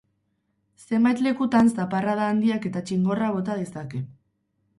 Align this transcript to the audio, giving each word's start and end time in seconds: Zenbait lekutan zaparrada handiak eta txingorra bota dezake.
Zenbait 0.87 1.21
lekutan 1.25 1.69
zaparrada 1.75 2.25
handiak 2.31 2.67
eta 2.71 2.83
txingorra 2.89 3.29
bota 3.37 3.59
dezake. 3.61 4.03